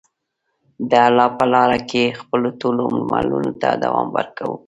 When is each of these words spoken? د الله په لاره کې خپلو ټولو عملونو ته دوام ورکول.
د 0.89 0.91
الله 1.07 1.27
په 1.37 1.45
لاره 1.53 1.79
کې 1.89 2.03
خپلو 2.19 2.47
ټولو 2.61 2.83
عملونو 3.09 3.51
ته 3.61 3.69
دوام 3.83 4.07
ورکول. 4.17 4.57